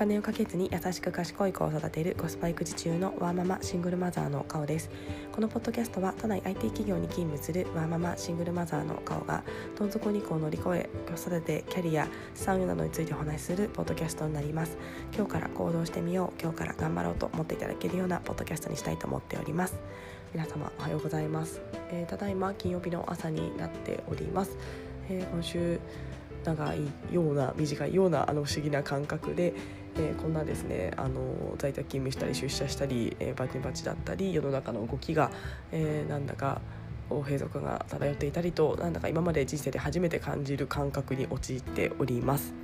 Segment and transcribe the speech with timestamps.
[0.00, 4.88] 金をかけずに優しく賢い子を育てるコスパ育児中のワーママシングルマザーの顔です。
[5.30, 9.44] このポッドキャストは都内 IT 企業に勤務するワーママシングルマザーの顔が
[9.78, 14.78] どん底2個を乗り越え子育てキャリア資産運などについてお話しするポッドキャストになります。
[15.14, 19.78] 今日から行動してみよう今日から頑張ろうと思っていただけるようなポッドキャストにしたいと思っております。
[20.32, 21.60] 皆様おはようございます、
[21.90, 24.56] えー、ただいま金曜日の朝になっております、
[25.08, 25.80] えー、今週
[26.44, 26.78] 長い
[27.12, 29.54] ような短いようなあの不思議な感覚で、
[29.96, 35.30] えー、こんなですねあの在宅勤務したり出社したり、えー、バチバチだったり世の中の動きが、
[35.72, 36.60] えー、なんだか
[37.08, 42.54] 閉塞が漂っていたりとなんだか今まで人生で初めて感じる感覚に陥っております。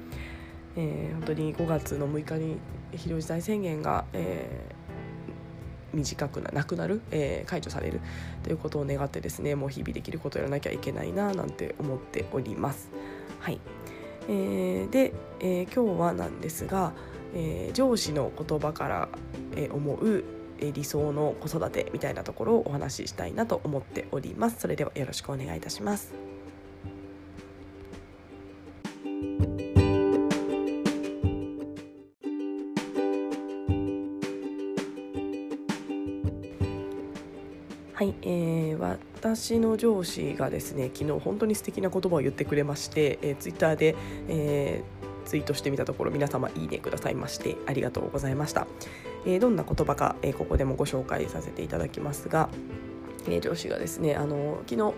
[0.77, 2.59] えー、本当に5月の6日に
[2.93, 8.01] 非常事態宣言が、えー、短くななくなる、えー、解除される
[8.43, 12.91] ということを願ってですねもう日々できることをやらなきゃいけないななんて思っております。
[13.41, 13.61] はい、
[14.29, 16.93] えー、で、えー、今日はなんですが、
[17.37, 19.09] えー、上司の言葉から、
[19.55, 20.25] え思う
[20.59, 24.61] 理想の子育てみたいなところをお話ししたいなと思っております。
[24.61, 26.15] それではよろしくお願いいたします。
[37.93, 43.97] はい、えー、私の上司がですね昨日本当に素敵な言葉を言ってくれまして、えー、ツイッターで、
[44.29, 48.67] えー、ツイートしてみたところ皆様いいねくださいましてありがとうございました、
[49.27, 52.49] えー、どんな言葉か、えー、ここでもご紹介させていただきますが、
[53.27, 54.95] えー、上司がですねあの昨日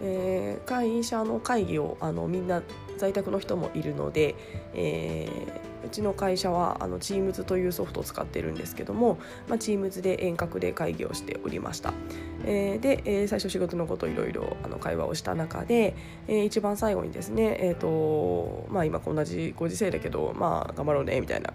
[0.00, 2.62] えー、会社の会議をあのみんな
[2.98, 4.36] 在宅の人もいるので、
[4.74, 11.94] えー、うちの会社はあの Teams というソフトを使ってるんですけども、まあ、Teams で遠隔で会議をしておりました、
[12.44, 15.96] えー、で、えー、最初仕事のこといろいろ会話をした中で、
[16.28, 21.52] えー、一番最後にですね、えーとまあ、今同じご時世だけど、まあ、頑張ろうねみたいな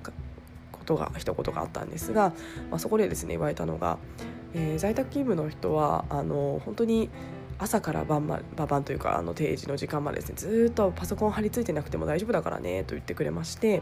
[0.72, 2.34] ことが一言があったんですが、
[2.72, 4.00] まあ、そこでですね言われたのが、
[4.56, 7.10] えー、在宅勤務の人はあの本当に
[7.60, 13.82] 朝から晩ま晩というかあの定時の時間までですねずっとパソコン張り付いてなくても大丈夫だからねと言ってくれまして、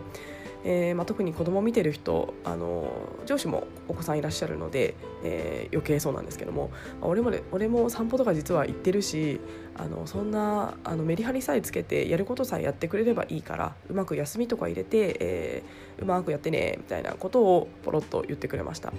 [0.63, 2.91] えーまあ、特に子供を見てる人あの
[3.25, 9.39] 上司もお子さんいらっしゃるので、えー、余計そうなんですけども、まあ、俺も俺も散歩とか実は行ってるし
[9.77, 18.93] あのそんなあのメリハリさえつけてやることさえやってくれればいいからうまく休みとか入れて、えー、うまくやってねみたいなことをポロッと言ってくれました。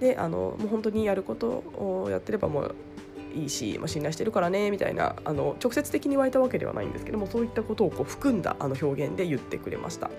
[0.00, 2.74] であのもう本当にやることをやってればもう
[3.34, 10.10] いいし、まあ、信頼してるからねみたいなあの直接的に言われたわけではないんですけどもそういったことをこう含んだあの表現で言ってくれました。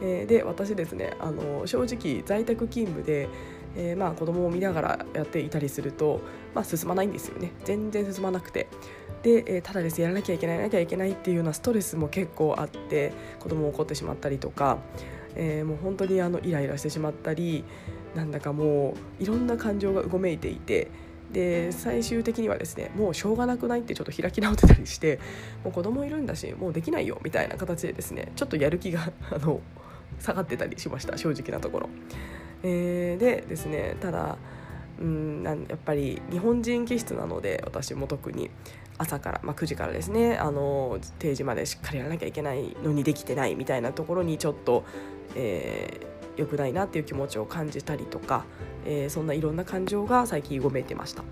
[0.00, 3.28] えー、で私ですねあの正直在宅勤務で、
[3.76, 6.20] えー、まあ子供を見ながらやっていたりすると、
[6.54, 8.68] まあ、進まないんですよね全然進まなくて。
[9.22, 14.78] で、えー、ただですやらなきゃいけないやらなきゃいけないっていうようなストレスも結構あって子供を怒ってしまったりとか、
[15.34, 17.64] えー、もう本当にあのイライラしてしまったり
[18.14, 20.88] なんだかもういろんな感情がうごめいていて。
[21.32, 25.18] で最終的にはですねもうしょうがなくないってちょっと開き直ってたりして
[25.62, 29.60] もう子供いるんだしもうできないよみたいな形でですねちょっとやる気が あの
[30.20, 31.88] 下がってたりしました正直なところ。
[32.62, 34.36] えー、でですねただ
[35.00, 38.50] うんやっぱり日本人気質なので私も特に
[38.96, 44.84] 朝から、まあ、9時からですねあの定時までしっかりやらなきゃいけないのにできてないみたいなところにちょっと、
[45.36, 48.44] えー、良くないなっていう気持ちを感じたりとか
[48.90, 51.22] えー、そんないろんな感情が最近ごめいてました。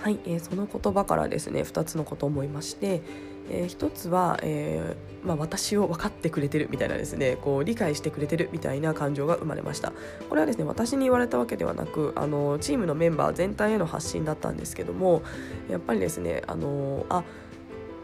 [0.00, 3.02] はい、えー、その言葉からですね2つのことを思いまして、
[3.50, 9.92] えー、1つは、えーまあ、私を分かってくれてるみたいなですねこう理解してくれてるみたいな感情が生まれました。
[10.28, 15.22] これはですね私に言われたわけではなくあのチームのメンバー全体への発信だったんですけども
[15.68, 17.24] やっぱりですねあのあ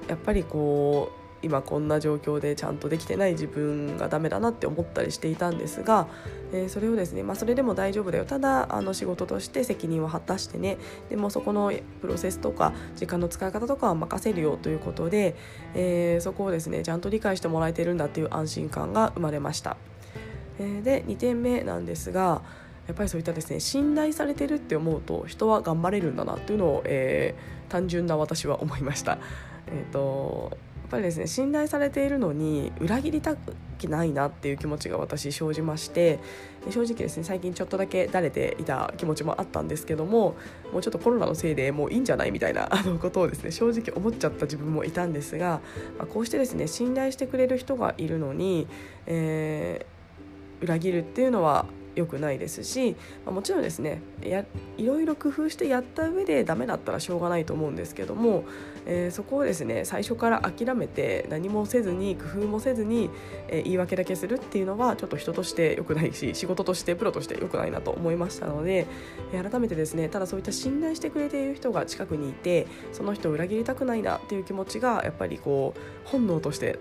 [0.09, 6.09] やっぱりこう今こんな状況でちゃんとできてない自分がダメだなって思ったりしていたんですが、
[6.53, 10.79] えー、それをですね、まあ、それでも大丈夫だよただあの仕事として責任を果たしてね
[11.11, 15.37] でもそこのプロセスとか時間の使い方とかは任せるよということで、
[15.75, 19.77] えー、そこをですねちゃんと理解してもらえてるんだっていう安心感が生まれました。
[20.59, 22.43] えー、で2点目なんですが
[22.87, 29.19] やっぱりそういったですね信頼されてるって思うと人は頑張れるんだなっていうのを、えー、単純な私は思いました。
[29.67, 30.57] えーと、
[30.95, 33.55] ぱりですね信頼されているのに裏切りたく
[33.89, 36.21] ないなっていう気持ちが私生じまして
[36.71, 40.37] 正直ですね最近ちょっとだけだれていた気持ちもあったんですけども
[40.73, 45.61] もうちょっとコロナのせいでもういいんじゃないみたいな あのことをですね正直思っちゃった自分もいたんですが、
[45.99, 48.67] まあ、こうしてですね信頼してくれる人がいるのに、
[49.07, 54.45] えー、裏切るっていうのは良くないですし、ま、もちろんですねや
[54.77, 58.45] いろいろ工夫してやった上でダメだったらしょうがないと思うんですけども、
[58.87, 63.11] えー、そこをですね最初から諦めて何もせずに工夫もせずに、
[63.49, 68.87] えー、言い訳だけするっていうのはちょっと人として良くないし仕事としてプロとして良くないなと思いましたので、
[69.33, 76.79] えー、改めてですねただそういった信頼してくれている人が近くにいてその人を裏切りたくないなっていう気持ちがやっぱりこう本能として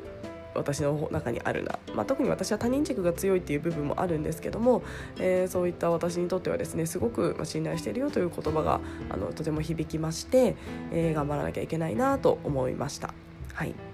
[0.56, 4.84] 私の中にあるな、まあ、特に私は他人軸が強いっていう部分もあるんですけども、
[5.20, 8.80] えー、そういった私にとってはですねすごく信頼しているよという言葉が
[9.10, 10.56] あのとても響きまして、
[10.92, 13.14] えー、頑張らなきゃいけないなと思いました。
[13.54, 13.93] はい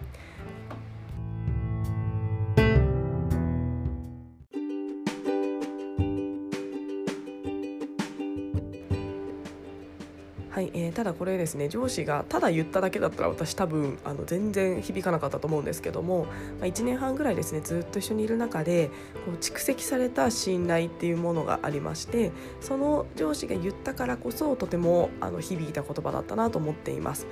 [10.50, 16.26] はいえー、ただこれですね上司がただ言っただけだったら私多分あの全然響かなかったと思うんですけども、
[16.60, 18.88] まあ、1年半ぐらいですねずっと一緒にいる中で
[19.26, 22.32] こう蓄積された信頼っていうものがありまして
[22.62, 27.28] その上司が言ったからこそとてもあの響いた言葉だったなと思っています。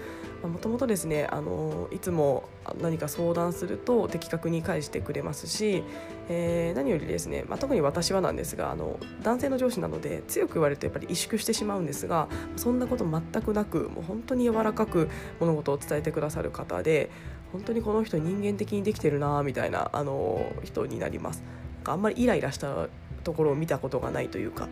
[0.48, 2.50] もともとですねあのいつも
[2.82, 5.84] 何か相談すると的確に返してくれますし、
[6.30, 15.10] えー、何よりですね、まあ、特に私はなんですがあの男性の上司なので強く言われるとやっぱり萎縮してしまうんですがそんなこと全くなくもう本当に柔らかく
[15.40, 17.10] 物事を伝えてくださる方で
[17.52, 21.44] 本当にこの人人間的にできてるなみたいなあの人になります。
[21.86, 22.90] あんまりイライラした
[23.24, 24.68] ところを見たことがないというか、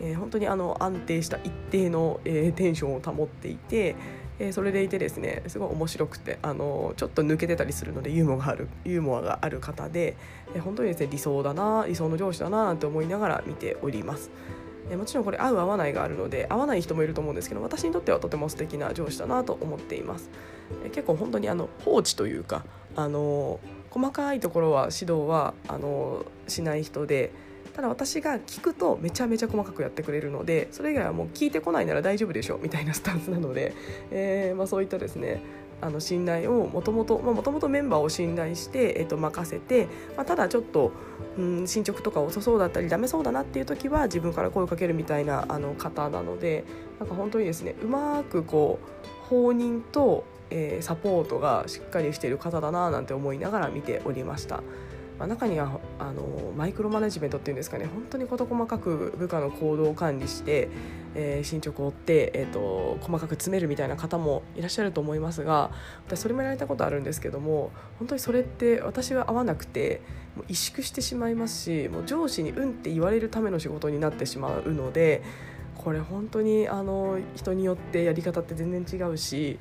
[0.00, 3.96] えー、本当にあの安定した一定の、えー、テンションを保っていて
[4.40, 10.16] えそれでいてですねすごい面白くてあのちょっと抜けてたりするのでユーモアがあるユーモアがある方で、
[10.54, 14.30] え本当にですね理想だな理想の上司だななんて思いながら見ております。
[14.90, 20.30] えもちろんこれ合う合わないがあるので合わない人もいると思うんですけど私にとってはとても素敵な上司だなと思っています。
[20.86, 22.64] え結構本当にあの放置というか
[22.96, 23.60] あの
[23.90, 27.30] 細かいところは指導はあのしない人で。
[27.80, 33.74] ただ私が聞くとめちゃめちゃ細かくやってくれるのでそれ以外はもう聞いてこないなら大丈夫でしょみたいなスタンスなので、
[34.12, 35.40] えーまあ、そういったですね
[35.80, 40.92] あの信頼をもともともともとメンバーを信頼して、えー、と任せて、まあ、ただちょっと、
[41.38, 46.64] うん、進捗とか遅そうだったりダメそうだなっていう時は自分から声をかけるみたいなあの方なので
[46.98, 54.62] なんか本当にですねうまくこう放任と、えー、サポートがしっかりしている方だななんて思いながら見ておりました。
[55.20, 60.70] まあ、中にはあのマイクロマネジメントっていうんですかね本当に事細かく部下の行動を管理して、
[61.14, 65.72] えー、進捗を追って、えーと、細かく詰めるみたいな方もいらっしゃると思いますが
[66.06, 70.00] 私それもやられたことあるんですけども本当にそれって私は合わなくて
[70.36, 75.22] もう萎縮してしまいますしもう上司に「うん」って言われるための仕事になってしまうので
[75.76, 79.58] これ本当にあの人によってやり方って全然違うし。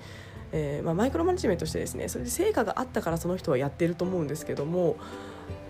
[0.51, 4.97] えーまあ、マイクロマネジメントしてですねそれで成果があったからその人はやってると思うんですけども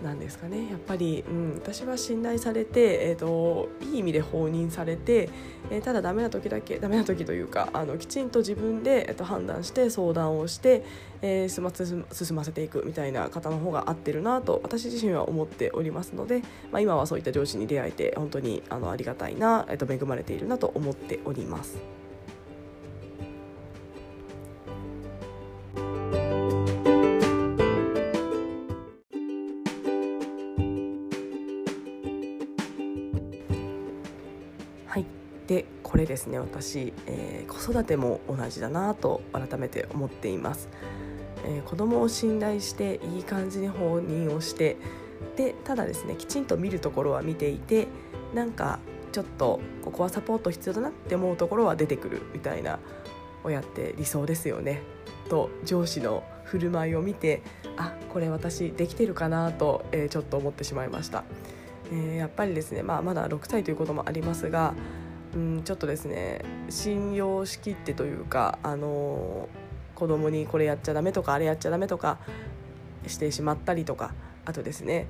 [0.04, 5.30] なんですかねやっぱり、うん、私は信頼されて、えーと、いい意味で放任されて、
[5.70, 10.86] えー、ただダメな時だけダメな時というかあのきちんと自分で、えーと、判断して相談をして、
[11.22, 11.72] えー、進ま
[12.14, 16.42] 進ませていくみたいな方の方が合ってるなと私自身は思っておりますので、
[16.72, 21.99] まあ、今はそういった上司に出会えて本当にあのありがたいな、えーと恵まれているなと思っております。
[35.50, 40.70] でこれですね私、えー、子育ても同じだなと改めて思っています、
[41.44, 44.78] えー、子供を信頼していい感じに放任をして
[45.38, 47.88] でただですねきちんと見るところは見ていて
[48.36, 48.78] なんか
[49.12, 52.78] ちょっとここはサポート必要だなって思うところは出てくるみたいな
[53.44, 54.84] 親って理想ですよね。
[55.30, 57.42] と上司の振る舞いを見て
[57.76, 61.24] あこれ私できてるかなと、えー、ちょっと思ってしまいました、
[61.92, 64.74] えー、やっぱりですね、まあ、まだ6歳ということもありますが
[65.36, 69.48] うん、ちょっとですね信用しきってというか、あの
[69.96, 72.18] 子供にこれやっちゃダメとかあれやっちゃダメとか
[73.06, 74.14] してしまったりとか
[74.46, 75.08] あとですね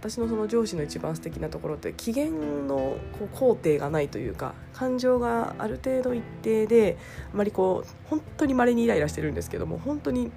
[0.00, 6.96] 私のその上司の一番素敵なところって機嫌のこう肯定がないというか感情がある程度一定で
[7.32, 10.30] あまりこう本当に稀にイライラしてるんですけども本当に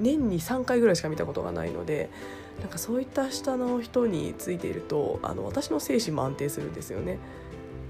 [0.00, 2.10] 年に3回ぐらいしか見たことがないので
[2.60, 7.18] なんかそういった下の人についているとあの私の精神も安定するんですよね。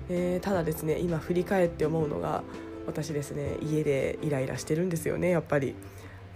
[0.08, 2.42] えー、ただですね今振り返って思うのが
[2.86, 5.74] 私ですね家でイライラしてるんですよねやっぱり、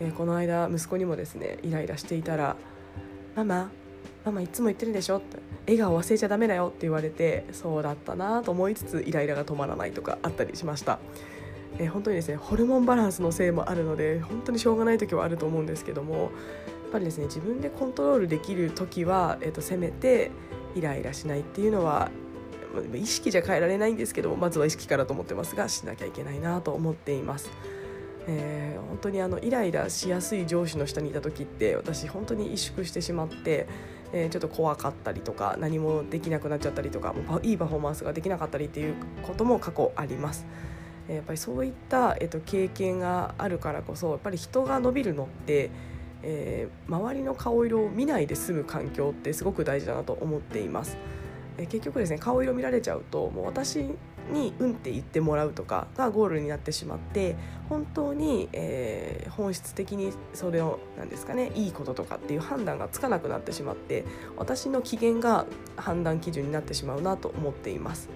[0.01, 2.57] えー、この間息子にもですねイライラしていたら
[3.37, 3.71] 「ママ
[4.25, 10.99] ママいつも言ってるでしょ」って「笑顔忘れちゃダメだよ」って言われてそうだったなと思いつつイライラが止まらないとかあったりしました。
[11.79, 16.31] えー、本当にですねホルモンバランスのせいもあるので本当にしょうがない時はあると思うんですけどもやっ
[16.93, 20.33] ぱりですね自分でコントロールできる時は、えーと、とせめて
[20.75, 22.11] イライラしないっていうのは
[22.95, 27.51] 意識じゃ変えられないんですけどまずは意識からと思ってますがしなきゃいけないなと思っています。
[28.27, 33.67] えー、本当にあのイライラしやすい上司の下にいた時って私本当に萎縮してしまって、
[34.13, 40.47] えー、ちょっと怖かったりとか何もできなくなっちゃったりとかもういいパフォーマンスができなかったりっていうことも過去あります。
[41.09, 45.71] やっぱりそういった、えっと、経験があるからこそやっぱり人が伸びるのって、
[46.23, 50.97] えー、周りの顔色を見ないで済む環境ってすごく大事だなと思っています。
[51.59, 53.87] え結局ですね顔色見られちゃうともう私
[54.33, 57.37] に「うん」って言ってもらうとかがゴールになってしまって
[57.69, 64.05] 本当に、えー、本質的にそれを何ですかねいいこととかっていう判断がつかなくなってしまって
[64.37, 68.09] 私の機嫌が判断基準になってしまうなと思っています。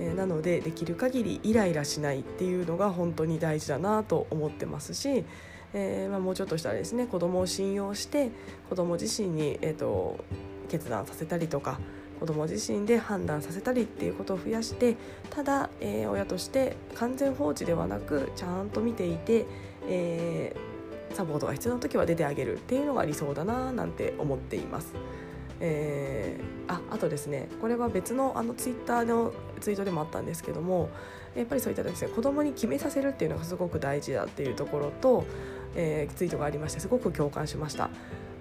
[0.00, 5.24] え、なのでできる限りイライラしないっていうのが本当に大事だなと思ってますし、
[5.72, 8.30] えー、まあ、もうちょっとしたらですね子供を信用して
[8.68, 10.24] 子供自身に、えーと
[10.66, 11.78] 決断させたりとか
[12.18, 14.96] 子ども自身で判断させたりっていうことを増やして
[15.30, 19.46] ただ、えー、親として完全放置ではなくちゃんと見ていて、
[19.88, 24.94] えー、サポートが必要な時は出てあげるっていうのが理想だななんて思っています。
[25.60, 30.90] えー、ああとですねこれは別のあのツイッターのツイートでもあったんですけども
[31.34, 35.24] やっぱりそういったですね子供に決めさせるっていうのがすごく大事だっていうところと、
[35.74, 37.88] えー、ツイートがありましてすごく共感しました。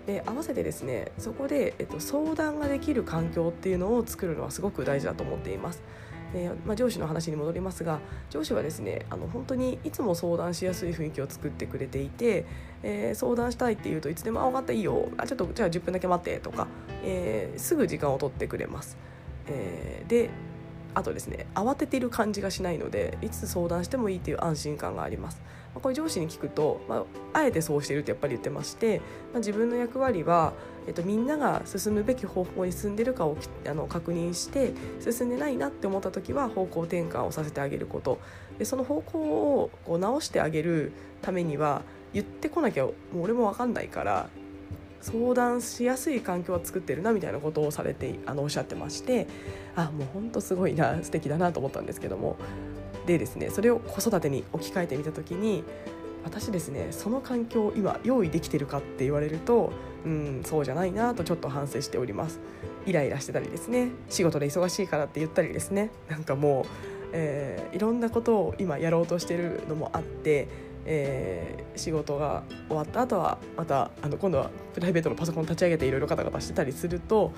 [0.06, 5.82] で合わせてですねそこで、えっと、相談ができる環境っていうのを作るのはすごく大事だと思っています。
[6.34, 12.46] えー、まあ、上司の話に戻りますが上司はですねあの本当にいつも相談しやすい雰囲気を作ってくれていて、
[12.84, 16.68] えー、相談したいって言うといつでも「あ分かったいいよあちょっとじゃあ10分だけ待って」とか、
[17.04, 18.98] えー、すぐ時間を取ってくれます。
[19.48, 20.30] えで
[20.96, 25.42] あとですね慌てている感じがしないのでいつ相談してもいいという安心感があります。
[25.76, 27.04] まあ、これ上司に聞くと、まあ、
[27.34, 29.00] あえてそうしてるってやっぱり言ってまして、
[29.34, 30.54] まあ、自分の役割は、
[30.88, 38.20] えっと、みんなが進むべき方向に進んでるかをあの確認して進んでないなって思った時は方向転換をさせてあげること。
[38.58, 41.82] でその方向をこう直してあげるためには
[42.14, 44.30] 言ってこなきゃもう俺も分かんないから
[45.02, 49.28] 相談しやすい環境を作ってるなみたいなことをされてあのおっしゃってまして
[49.76, 52.38] あもうほんとすごいな素敵だなと思ったんですけども
[53.06, 55.64] でですねそれを子育てに置き換えてみた時に
[56.24, 59.72] 私ですねその環境を今用意できてるかって言われると
[60.06, 62.40] うんそうじゃないなとちょっと反省しております。
[62.86, 66.66] イライラしてたりですね仕事で忙しいからって言ったりですねなんかもう、
[67.14, 70.48] えー、いろんなことを今やろうとしてるのもあって
[70.86, 77.32] えー、仕事が終わった後はまたあの今度はプライベートのパソコン立ち上げていろいろガタガタしてたりすると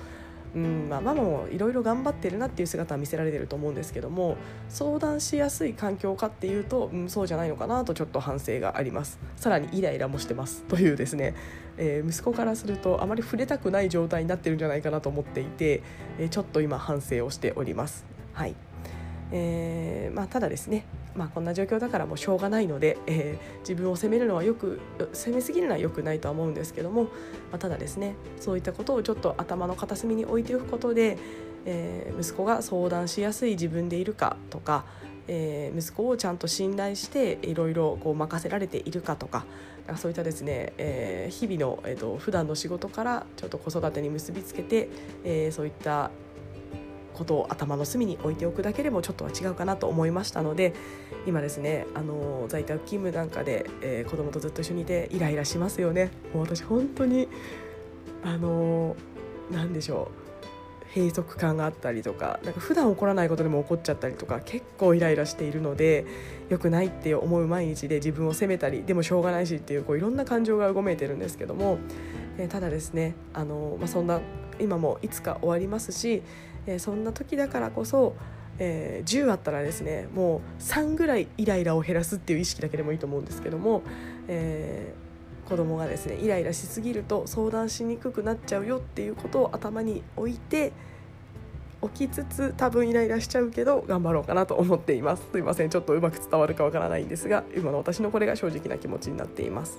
[0.54, 4.36] うんまあ、ママもいろいろ頑張ってるなっていう姿は見せられてると思うんですけども
[4.68, 9.18] 相談しやすい環境かっていうと、うん、そうじゃないのかなとちょっと反省があります。
[9.36, 11.34] さらにイライラもしてますというですね、
[11.76, 15.82] えー、息子からするとあまり触れたくない状態になってるんじゃないかなと思っていて、
[16.18, 18.04] えー、ちょっと今反省をしております。
[18.32, 18.54] はい。
[19.30, 20.86] えーまあ、ただですね
[21.18, 24.80] まあ、こんな状況だからもうしょうがないので、えー、自分を責めるのはよく
[25.12, 27.10] 責めすぎるのはよくないとは思うんですけども、ま
[27.54, 31.18] あ、ただですねそういったことをちょっと頭の片隅に置いておくことで、
[31.66, 34.84] えー、息子が相談しやすい自分でいるかとか、
[35.26, 39.44] えー、息子をちゃんと信頼していろいろ任せられているかとか
[39.96, 44.88] そういったですね、えー、日々の、えーと、と普段の仕事からちょっと子育てに結びつけて、
[45.24, 46.12] えー、そういった
[47.18, 50.72] ことを頭の隅に置いておくだけでもちょっとは違うかなと思いましたので
[51.26, 56.10] 今ですねあの在宅勤務なんかで、えー、子供とずっと一緒にいてイライラしますよね。
[56.32, 57.28] もう私本当に
[58.24, 58.96] あの
[59.50, 60.28] 何でしょう
[60.94, 66.06] 閉塞感があったりとかなんか普段起こらないことでも起こっちゃったりとか結構イライラしているので
[66.48, 71.78] 良くないって思う毎日で自分を責めたりでもしょうがないしっていうこういろんな感情がうごめいてるんですけども、
[72.38, 74.20] えー、ただですねあの、まあ、そんな
[74.58, 76.22] 今もいつか終わりますし、
[76.66, 78.14] え、そんな時だからこそ、
[78.58, 83.82] えー、10あったらですねもう3ぐらいイライラを減らすっていう意識だけでもいいと思うんですけども、
[84.26, 90.72] えー、子供がですねイライラしすぎると相談しにくくなっちゃうよっていうことを頭に置いて
[91.80, 99.78] 起きつつ多分イライラしちゃうけど頑張ろうかなと思っていますすいませんちょっとうまく伝わるかわからないんですが今の私のこれが正直な気持ちになっています。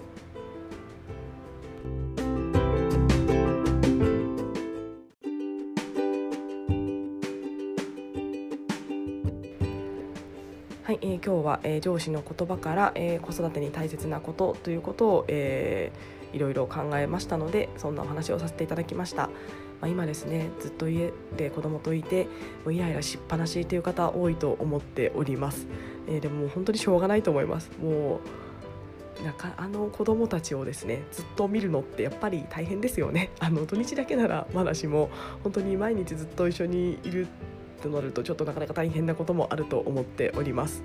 [11.49, 19.31] は、えー、上司の言葉から、えー、子育てに大切なことということを、えー、いろいろ考えましたのでそんなお話をさせていただきました、ま
[19.81, 22.25] あ、今ですねずっと家で子供といて
[22.63, 25.67] もうイライラしっぱなしという方多いと思っております、
[26.07, 27.71] えー、でも本当にしょうがないと思います。
[27.81, 28.19] もう
[29.23, 33.31] なんかあの子供たちをですねずっと見るのってやっぱり大変ですよね。
[33.39, 35.09] あの土日だけならまだしも
[35.43, 37.27] 本当に毎日ずっと一緒にいる
[37.81, 40.83] となるとちょっとなかなか大変なこともあると思っております。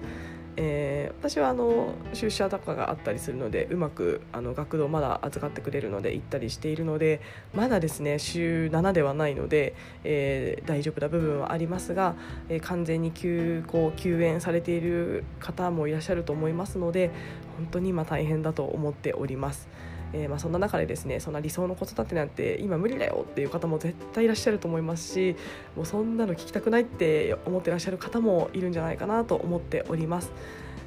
[0.57, 7.21] えー、私はあの出社とかがあったりするのでうまくあの学童まだ預かってくれるので行ったりしているので
[7.55, 12.15] まだですね週7ではないので、えー、大丈夫な部分はありますが、
[12.49, 17.11] えー、完全に休校休園されている方もいらっしゃると思いますので
[17.57, 19.69] 本当に今大変だと思っております。
[20.15, 25.37] えー、まあ、そんな中でですねそんな理想の子育てなんて今無理だよっていう方も絶対いらっしゃると思いますし
[25.75, 30.33] もうそんなの聞きたくないって思ってらっしゃる方もいるんじゃないかなと思っております。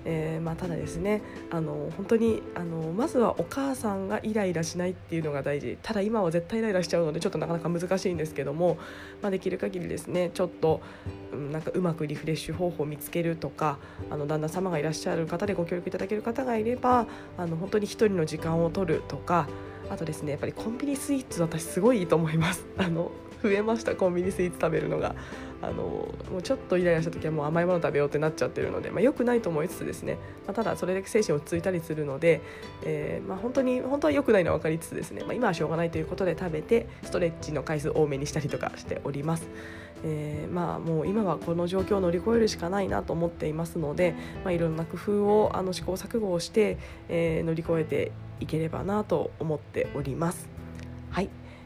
[0.10, 1.22] えー、まあ、ただですね
[1.52, 8.78] あの本当にあのまずはお母さんがイライラしないっていうのが大事ただ今は絶対イライラしちゃうのでちょっとなかなか難しいんですけども、
[9.22, 10.82] まあ、できる限りですねちょっと、
[11.34, 17.06] うん、なんかうまくリフレッシュ方法を見つけるとかあの旦那様がいらっしゃる方でご協力いただける方がいれば
[17.38, 19.50] あの本当に1人の時間を取るとか
[19.90, 22.66] あとですねやっぱりコンビニスイーツ私すごいいいと思います。
[22.78, 23.12] あの
[23.42, 25.16] 増えましたコンビニスイーツ食べるのが
[25.62, 25.74] あの
[26.32, 32.42] もうちょっとイライラした時はもう甘いもの食べようってなっちゃってるので、まあ、よくないと思いつつですね、まあ、ただそれで精神落ち着いたりするので、
[32.84, 39.48] えー、まあ、本当に本当は良くないのは分かりつつですね、まあ、今はしょうがないということで食べてストレッチの回数多めにしたりとかしております。
[40.04, 44.14] えー、まあもう今はこの状況を乗り越えるしかないなと思っていますので、
[44.44, 46.78] まあ、いろんな工夫をあの試行錯誤をして、
[47.10, 50.57] えー、乗り越えていければなと思っております。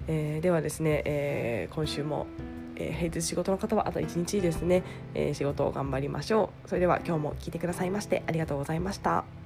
[0.07, 2.27] えー、ではですね、えー、今週も
[2.81, 9.40] えー、平日仕事の方はあと1日ですね、えー、仕事を頑張りましょうそれでは今日も聞いてくださいましてありがとうございました。